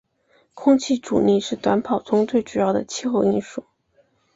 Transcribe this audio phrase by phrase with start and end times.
[0.55, 3.63] 空气阻力是短跑中最主要的气候因素。